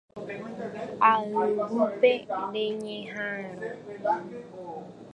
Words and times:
Ayvúpe 1.11 2.11
reñeha'ãrõ 2.51 3.73